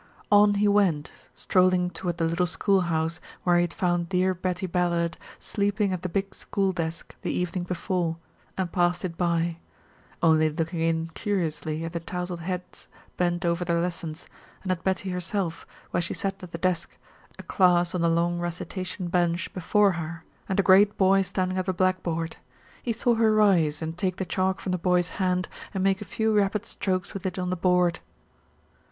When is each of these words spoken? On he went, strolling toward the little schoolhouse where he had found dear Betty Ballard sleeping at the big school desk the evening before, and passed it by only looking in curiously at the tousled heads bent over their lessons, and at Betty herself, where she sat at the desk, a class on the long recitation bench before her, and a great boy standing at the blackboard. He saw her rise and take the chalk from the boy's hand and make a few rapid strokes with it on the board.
On 0.31 0.55
he 0.55 0.67
went, 0.67 1.11
strolling 1.35 1.91
toward 1.91 2.17
the 2.17 2.25
little 2.25 2.47
schoolhouse 2.47 3.19
where 3.43 3.57
he 3.57 3.61
had 3.61 3.71
found 3.71 4.09
dear 4.09 4.33
Betty 4.33 4.65
Ballard 4.65 5.15
sleeping 5.37 5.93
at 5.93 6.01
the 6.01 6.09
big 6.09 6.33
school 6.33 6.71
desk 6.71 7.13
the 7.21 7.31
evening 7.31 7.65
before, 7.65 8.17
and 8.57 8.71
passed 8.71 9.05
it 9.05 9.15
by 9.15 9.59
only 10.23 10.49
looking 10.49 10.79
in 10.79 11.09
curiously 11.09 11.85
at 11.85 11.93
the 11.93 11.99
tousled 11.99 12.39
heads 12.39 12.87
bent 13.15 13.45
over 13.45 13.63
their 13.63 13.79
lessons, 13.79 14.25
and 14.63 14.71
at 14.71 14.83
Betty 14.83 15.11
herself, 15.11 15.67
where 15.91 16.01
she 16.01 16.15
sat 16.15 16.41
at 16.41 16.49
the 16.51 16.57
desk, 16.57 16.97
a 17.37 17.43
class 17.43 17.93
on 17.93 18.01
the 18.01 18.09
long 18.09 18.39
recitation 18.39 19.07
bench 19.07 19.53
before 19.53 19.91
her, 19.91 20.23
and 20.49 20.59
a 20.59 20.63
great 20.63 20.97
boy 20.97 21.21
standing 21.21 21.59
at 21.59 21.67
the 21.67 21.73
blackboard. 21.73 22.37
He 22.81 22.91
saw 22.91 23.13
her 23.13 23.31
rise 23.31 23.83
and 23.83 23.95
take 23.95 24.15
the 24.15 24.25
chalk 24.25 24.61
from 24.61 24.71
the 24.71 24.79
boy's 24.79 25.09
hand 25.21 25.47
and 25.75 25.83
make 25.83 26.01
a 26.01 26.05
few 26.05 26.33
rapid 26.35 26.65
strokes 26.65 27.13
with 27.13 27.23
it 27.27 27.37
on 27.37 27.51
the 27.51 27.55
board. 27.55 27.99